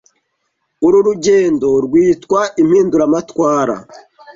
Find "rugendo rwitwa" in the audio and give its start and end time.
1.07-2.39